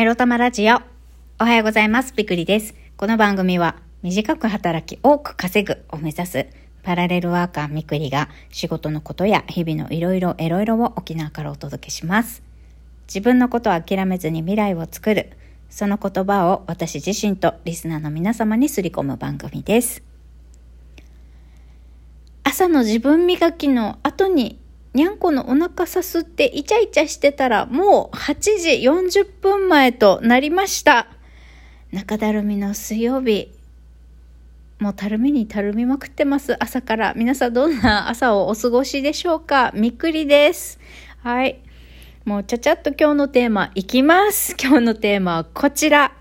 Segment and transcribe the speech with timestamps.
[0.00, 0.76] エロ玉ラジオ。
[1.38, 2.14] おはようございます。
[2.16, 2.74] びくりです。
[2.96, 6.46] この番組は、短く働き多く稼ぐを目指す、
[6.82, 12.42] パラレルワーカーみくりが、仕事のことや日々のいろいろエロいろを沖縄からお届けします。
[13.08, 15.32] 自分のことを諦めずに未来を作る、
[15.68, 20.02] その言葉を私自身とリスナーの皆様にすり込む番組です。
[22.42, 24.58] 朝の自分磨きの後に
[24.92, 28.70] にゃんこのお腹さすってイチャイチャしてたらもう8時
[29.20, 31.06] 40分前となりました。
[31.92, 33.52] 中だるみの水曜日。
[34.78, 36.56] もうたるみにたるみまくってます。
[36.62, 37.12] 朝から。
[37.14, 39.72] 皆さんどんな朝をお過ごしでしょうか？
[39.74, 40.80] みっくりです。
[41.22, 41.60] はい。
[42.24, 44.56] もうちゃちゃっと今日のテーマいきます。
[44.60, 46.12] 今日のテーマはこちら。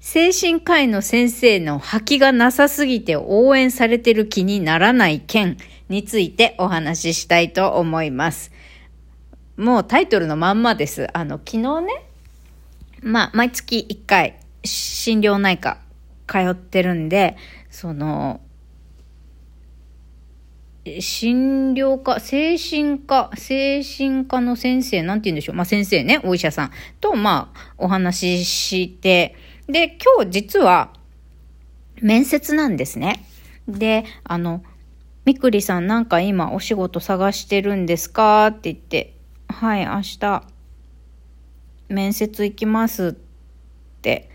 [0.00, 5.56] 精神科医の先生の吐きがなさすぎて応援されてる気にならない件
[5.88, 8.52] についてお話ししたいと思います。
[9.56, 11.08] もうタイトルのまんまです。
[11.16, 12.04] あの、昨日ね、
[13.02, 15.78] まあ、毎月1回心療内科
[16.26, 17.36] 通ってるんで、
[17.70, 18.40] その、
[20.84, 25.56] 診療科、精神科、精神科の先生、なんて言うんでしょう。
[25.56, 29.36] まあ、先生ね、お医者さんと、まあ、お話しして、
[29.68, 30.92] で、今日実は、
[32.00, 33.24] 面接なんですね。
[33.68, 34.64] で、あの、
[35.24, 38.48] みくりさんなんか今お仕事探してるんですか？
[38.48, 39.14] って言って、
[39.48, 40.42] はい、明日、
[41.88, 43.12] 面接行きますっ
[44.02, 44.28] て、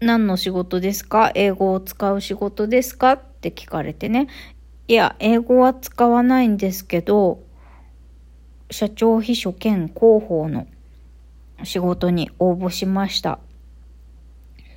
[0.00, 1.32] 何の仕事ですか？
[1.34, 3.12] 英語を使う仕事ですか？
[3.12, 4.28] って聞かれてね。
[4.86, 7.42] いや、英語は使わないんですけど、
[8.70, 10.66] 社長秘書兼広報の
[11.64, 13.38] 仕事に応募しました。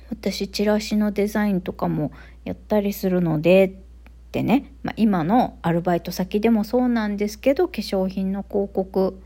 [0.08, 2.10] 私、チラシのデザインとかも
[2.44, 3.82] やったりするので、
[4.34, 9.22] ってね、まあ、今のアルバイト先でもそうなんですけど、化粧品の広告、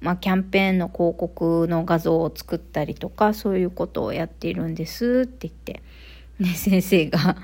[0.00, 5.82] まあ、キャンペーンの広告の画像を作ったりとか、そういうことをやっているんですって言って、
[6.38, 7.36] ね、先生が、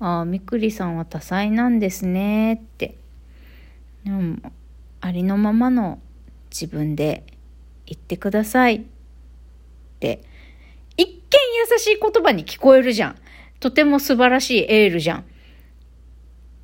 [0.00, 2.96] ああ、みくりさんは多彩なんですねって。
[4.04, 4.38] でも、
[5.00, 6.00] ありのままの
[6.50, 7.22] 自分で
[7.86, 8.82] 言ってくださいっ
[10.00, 10.24] て、
[10.96, 13.16] 一見優しい言葉に聞こえるじゃん。
[13.60, 15.24] とても素晴らしいエールじゃん。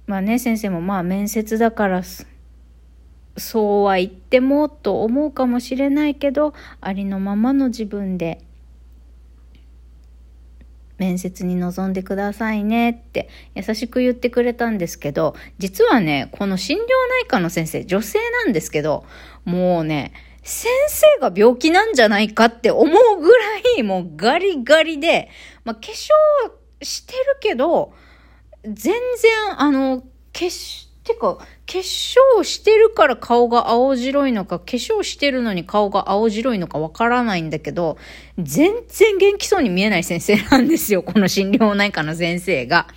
[0.07, 2.03] まあね、先生もまあ面接だから
[3.37, 8.41] そうは言ってもと思うかもしれないけど、ありのままの自分で
[10.99, 16.81] 面接に臨んでくださいねって優しく言ってくれたんですけど、実はね、この心療
[17.23, 19.05] 内科の先生、女性なんですけど、
[19.45, 23.45] もうね、先生が病気なんじゃないかって思うぐら
[23.79, 25.31] いもうガリガリで、
[25.65, 26.11] まあ、化粧
[26.49, 27.95] はしてるけど、
[28.65, 37.99] 全然あの、化粧、てか、化粧してるから顔が青白いのか、化粧してるのに顔が青白いのかわからないんだけど、
[38.39, 42.89] 全然元気そうに見えない先生なんですよ、 この心療内科の先生が。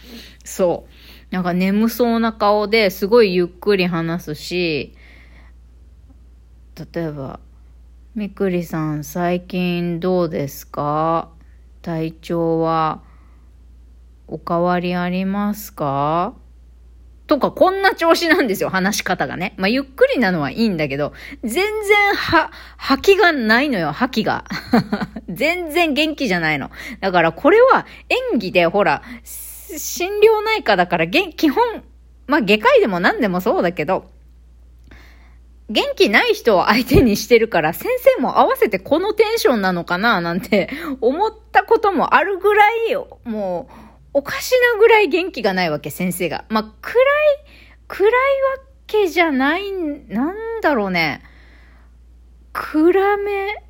[0.44, 0.94] そう。
[1.32, 4.94] なんか眠そうな顔ですごいゆっくり話すし、
[6.94, 7.42] 例えば、
[8.16, 11.30] みくりさん最近どうですか？
[11.82, 13.04] 体調は
[14.28, 16.34] お変わりありますか？
[17.28, 19.54] とか、こんな調子なんですよ、話し方がね。
[19.58, 21.12] まあ、ゆっくりなのはいいんだけど、
[21.44, 24.46] 全然、は、吐きがないのよ、吐きが。
[25.28, 26.72] 全然元気じゃないの。
[27.02, 27.86] だから、これは
[28.32, 31.84] 演技で、ほら、心療内科だから、基本、
[32.28, 34.06] まあ、外科医でも何でもそうだけど、
[35.70, 40.70] 元気ない人を相手にしてるから、先生も合わせてこのテンションなのかななんて
[41.02, 42.96] 思ったこともあるぐらい、
[43.26, 43.87] もう、
[44.18, 46.46] おかしなぐらい元気がないわけ、先生が。
[46.50, 47.06] まあ、暗い、
[47.88, 48.18] 暗いわ
[48.88, 51.22] けじゃない、なんだろうね。
[52.52, 53.64] 暗め、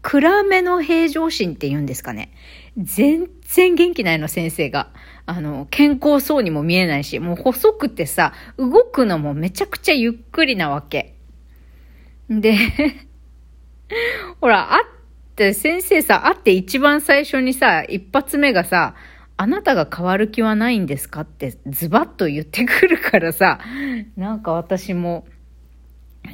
[0.00, 2.32] 暗めの平常心って言うんですかね。
[2.78, 4.92] 全然元気ないの、先生が。
[5.26, 11.16] あの、健康そうにも見えないし、もう細くてさ、動くのもめちゃくちゃゆっくりなわけ。
[12.30, 12.54] で、
[14.40, 14.91] ほら、あ
[15.32, 18.94] って、先生さ、会って一番最初にさ、一発目がさ、
[19.38, 21.22] あなたが変わる気はないんですか？
[21.22, 23.58] ってズバッと言ってくるからさ、
[24.16, 25.26] なんか私も、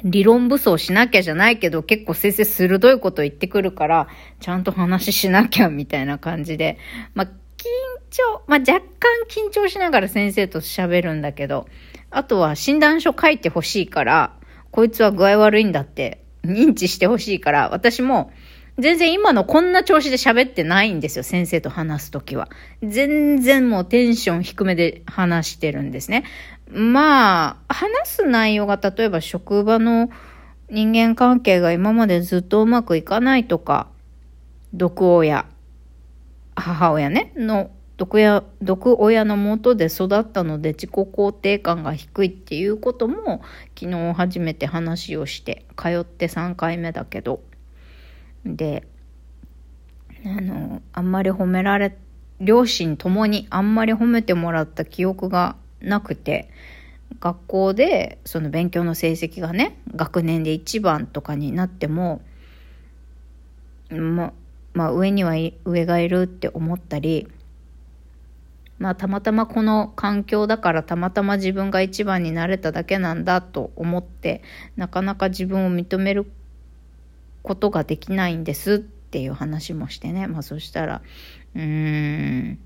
[0.03, 4.07] 理論武装しなきゃじゃないけど、結構先生鋭いこと言ってくるから、
[4.39, 6.77] ちゃんと話しなきゃみたいな感じで、
[7.15, 7.31] まあ、緊
[8.11, 8.83] 張、まあ、若干
[9.27, 11.67] 緊張しながら先生と喋るんだけど、
[12.11, 14.33] あとは診断書書いてほしいから、
[14.71, 18.31] こいつは具合悪いんだって認知してほしいから、私も
[18.79, 22.49] 全然今のこんな調子で喋ってないんですよ、先生と話すときは。
[22.81, 26.23] 全然もうテンション低めで話してるんですね。
[26.69, 30.09] まあ、話す内容が例えば職場の
[30.69, 33.87] 人間関係が今までずっとうまくいかないとか、
[34.73, 35.45] 毒親、
[36.55, 43.41] 母親ね、の毒親毒親のもとで育ったので自己肯定感が低いっていうことも
[43.77, 47.41] 昨日初めて話をして通って3回目だけど
[48.45, 48.87] で
[50.25, 51.97] あのあんまり褒められ
[52.39, 56.49] 両親ともにあんまり褒めてもらった記憶がなくて
[57.19, 62.21] 学校でその勉強の成績がね学年で1番とかになっても
[63.89, 64.33] ま
[64.73, 65.33] まあ上には
[65.65, 67.27] 上がいるって思ったり
[68.77, 74.41] まあたまたまこの環境だからたまたま自分が一番になれただけなんだと思って
[74.77, 76.31] なかなか自分を認める
[77.49, 81.01] ことができないんですっていう話もしてねまあそしたら
[81.55, 82.59] うーん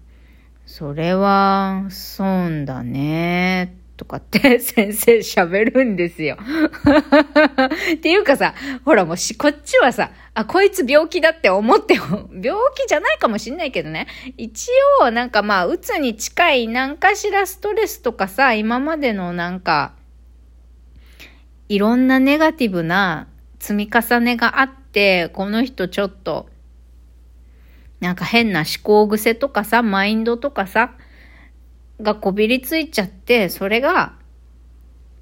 [0.65, 6.37] それは損だねとかって 先生喋るんですよ。
[7.95, 11.93] っていうかさ、ほらもうし、こっちはさ、あ、こいつ病気だって思って
[12.33, 14.07] 病気じゃないかもしんないけどね。
[14.35, 14.69] 一
[15.01, 19.93] 応、なんかまあ、うつに近い何かしらストレスとかさ、今までのなんか、
[21.69, 23.27] いろんなネガティブな
[23.63, 26.49] 積み重ねがあって、この人ちょっと、
[28.01, 30.91] なんか変な思考癖とかさ、マインドとかさ、
[32.01, 34.15] がこびりついちゃって、それが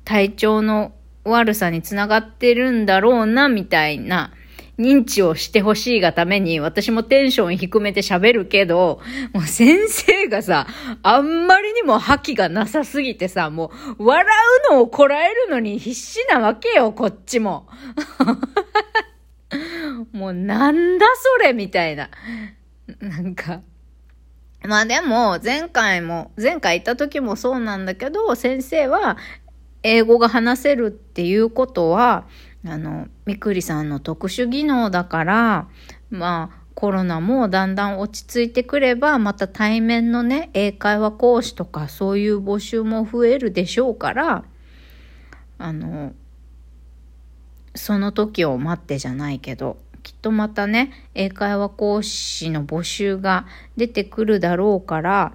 [0.05, 0.91] 体調の
[1.23, 4.33] 悪さにつながってるんだろうな、みたいな
[4.81, 8.99] 認知をしてほしいがために、私もテンション低めて喋るけど、
[9.33, 10.67] もう先生がさ、
[11.03, 14.35] あんまりにも覇気がなさすぎてさ、もう笑
[14.69, 17.67] うのをこらえるのに必死なわけよ、こっちも。
[20.11, 21.05] もうなんだ
[21.39, 22.09] それみたいな。
[22.99, 23.61] なんか、
[24.63, 29.17] まあでも、前回も、前回行った時もそうなんだけど、先生は、
[29.83, 32.27] 英語が話せるっていうことは、
[32.65, 35.67] あの、みくりさんの特殊技能だから、
[36.09, 44.43] まあ、コロナもだんだん落ち着いてくれば、また対面のね、英会話講師とかそういう募集も増えるでしょうから、
[45.57, 46.13] あの、
[47.75, 53.45] その時を待ってじゃないけど、きっとまたね、英会話講師の募集が
[53.77, 55.33] 出てくるだろうから、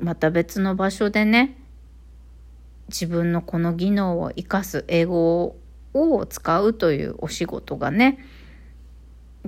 [0.00, 1.56] また別の場所でね、
[2.88, 5.56] 自分のこの技能を生かす英語を
[5.92, 8.18] を使うというお仕事がね、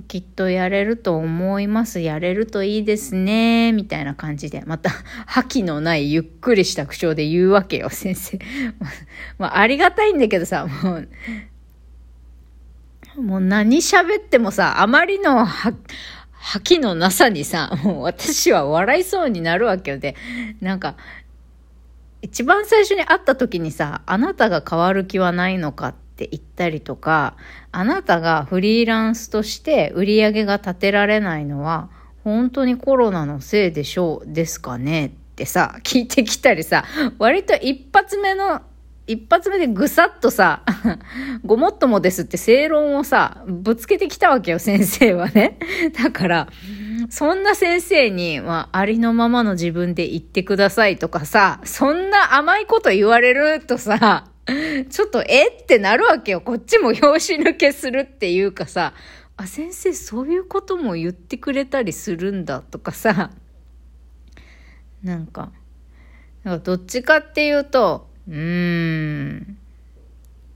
[0.07, 1.99] きっとやれると思います。
[1.99, 3.71] やれるといいですね。
[3.73, 4.89] みたいな感じで、また、
[5.27, 8.39] 覇気のないゆっくりした口調で言うわけよ、先生。
[9.37, 11.09] まあ、ありがたいんだけどさ、もう、
[13.21, 15.75] もう何喋ってもさ、あまりの、覇
[16.63, 20.15] 気のなさにさ、もう私は笑いそうになるわけよで、
[20.59, 20.97] なんか、
[22.23, 27.35] 一番最初に会った時にさ、あなたが変わる気はないのかってって言ったりとか、
[27.71, 31.89] あなたがフリーランスとして売り上げが立てられないのは、
[32.23, 35.07] 本当にコロナのせいでしょうですかね？
[35.07, 36.85] ってさ、聞いてきたりさ、
[37.17, 38.61] 割と一発目の
[39.07, 40.61] 一発目でぐさっとさ、
[41.43, 45.57] ごもっともですって正論をさ、ぶつけてきたわけよ、先生はね。
[46.01, 46.47] だから、
[47.09, 54.25] そんな先生に、まあ、ありのままの自分で言ってくださいとかさ、そんな甘いこと言われるとさ、
[54.89, 56.41] ちょっとえってなるわけよ。
[56.41, 58.93] こっちも拍子抜けするっていうかさ、
[59.37, 63.31] あ、先生そういうことも言ってくれたりするんだとかさ、
[65.03, 65.51] なんか、
[66.43, 69.57] なんかどっちかっていうと、うーん、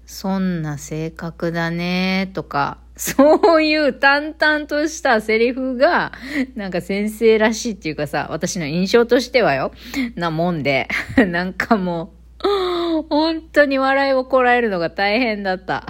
[0.05, 6.11] そんな性格だね、とか、そういう淡々としたセリフが、
[6.55, 9.71] なんか先生らしいっていうかさ、私の印象としてはよ、
[10.15, 10.87] なもんで、
[11.27, 12.16] なんかもう、
[13.09, 15.85] 本当に笑いをこらえるのが大変だった。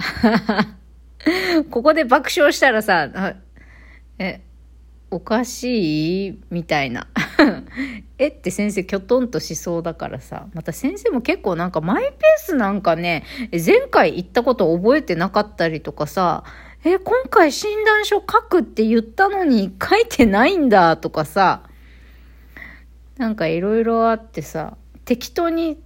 [1.70, 3.08] ここで爆笑したらさ、
[4.18, 4.40] え、
[5.10, 6.42] おかしい？
[6.50, 7.06] みたいな。
[8.18, 10.48] えって先生きょとんとしそうだからさ。
[10.52, 16.44] また先生も結構なんかマイペースなんかね、前回言ったこと覚えてなかったりとかさ、
[16.84, 21.62] え、今回診断書書くって言ったのに書いてないんだとかさ、
[23.16, 25.80] なんかいろいろあってさ、適当に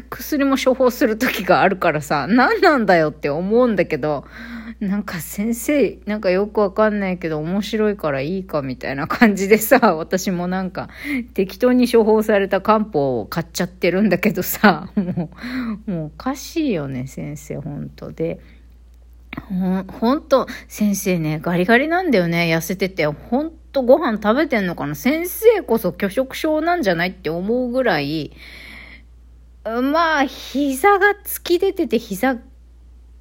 [0.00, 4.24] 薬も処方する時があるからさ、何なんだよって思うんだけど、
[4.80, 10.88] なんか先生、なんかよくわかんないけど面白いからいいかみたいな感じでさ、 私もなんか
[11.34, 15.30] 適当に処方された漢方を買っちゃってるんだけどさ、 も
[15.86, 18.40] う、もうおかしいよね、先生、本当で。
[19.48, 23.06] ほ、ほんと、先生ね、ガリガリなんだよね、痩せてて。
[23.06, 28.32] ほんとご飯食べてんのかな先生こそ拒食症なんじゃないって思うぐらい、
[29.64, 32.38] まあ、膝が突き出てて膝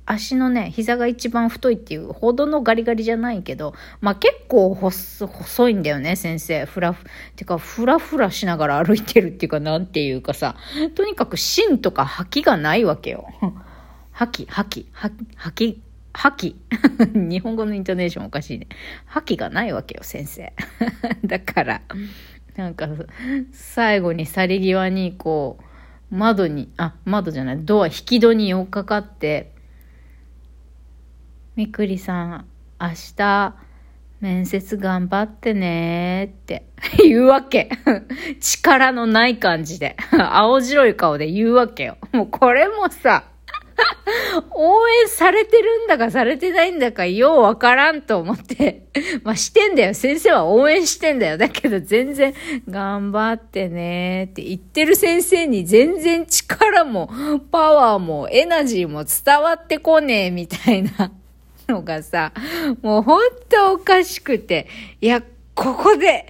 [0.05, 6.65] 足のね、膝が一番太いっていうほどのガリガリじゃないけど、まあ結構細いんだよね、先生。
[6.65, 7.05] ふらふ、
[7.35, 10.55] てか、ふらふらしながら歩いてるっていうか、なんていうかさ、
[10.95, 13.27] とにかく芯とか吐きがないわけよ。
[14.11, 14.91] 吐き、吐き、
[15.35, 15.81] 吐き、
[16.13, 16.55] 吐き。
[17.15, 18.67] 日本語のイントネーションおかしいね。
[19.05, 20.51] 吐きがないわけよ、先生。
[21.23, 21.81] だから、
[22.55, 22.89] なんか、
[23.53, 25.70] 最後に去り際に、こう、
[26.11, 29.53] 窓に、あ、窓じゃない、ドア、引き戸に寄っかかって、
[31.55, 32.45] みくりさん、
[32.79, 33.55] 明日、
[34.19, 37.69] 面接頑張ってねって言うわけ。
[38.39, 39.97] 力のない感じで。
[40.11, 41.97] 青白い顔で言うわけよ。
[42.11, 43.30] もうこれもさ、
[44.51, 48.83] 応援されてるんだかされてないんだかようわからんと思って。
[49.23, 49.93] まあしてんだよ。
[49.93, 51.37] 先生は応援してんだよ。
[51.37, 52.33] だけど全然
[52.69, 57.09] 頑張ってねって言ってる先生に全然力も
[57.51, 61.11] パワーもエナジーも伝わってこねえみたいな
[61.67, 62.33] のがさ、
[62.81, 64.67] もうほんとおかしくて。
[64.99, 65.21] いや、
[65.53, 66.27] ここで、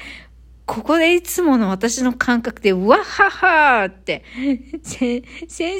[0.73, 4.23] ここでいつもの私の感覚で、うわはっはーって、
[4.83, 5.21] 先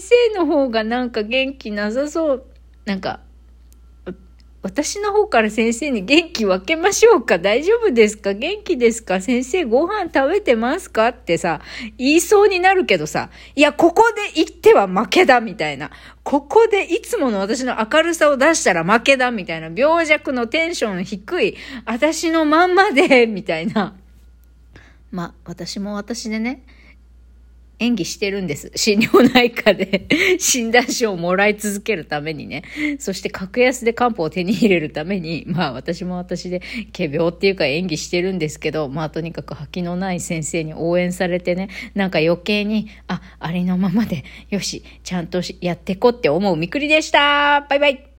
[0.02, 2.46] 生の方がなんか元気なさそう。
[2.84, 3.22] なんか、
[4.62, 7.40] 私の方から先生に元気分けましょうか？
[7.40, 8.34] 大丈夫ですか？
[8.34, 9.22] 元気ですか？
[9.22, 11.08] 先生ご飯食べてますか？
[11.08, 11.62] ってさ、
[11.98, 15.90] 言いそうになるけどさ、いや、ここで言っては負けだみたいな。
[16.24, 19.72] ここでいつもの私の明るさを出したら負けだみたいな。
[19.74, 21.56] 病弱のテンション低い、
[21.86, 23.96] 私のまんまで、みたいな。
[25.12, 26.64] まあ、私も私でね、
[27.82, 28.72] 演技してるんです。
[28.76, 30.08] 心療内科で
[30.40, 32.64] 診断書をもらい続けるためにね。
[33.00, 36.62] そして格安で漢方を手に入れるために、まあ私も私で
[36.96, 48.06] 仮病っていうか演技してるんですけど、まあとにかく吐きのない先生に応援されてね、なんか余計に、あ、ありのままで、よし、ちゃんとやってこって思うみくりでしたバイバイ